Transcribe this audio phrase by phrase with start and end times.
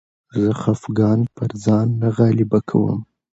[0.41, 2.99] زه خپګان پر ځان نه غالبه کوم.